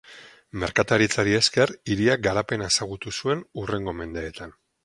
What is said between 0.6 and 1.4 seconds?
Merkataritzari